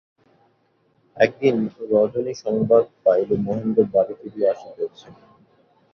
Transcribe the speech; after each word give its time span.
একদিন 1.17 1.55
রজনী 1.91 2.33
সংবাদ 2.43 2.83
পাইল 3.03 3.29
মহেন্দ্র 3.45 3.79
বাড়ি 3.93 4.13
ফিরিয়া 4.19 4.49
আসিতেছে। 4.53 5.07